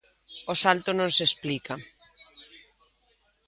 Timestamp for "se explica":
1.15-1.73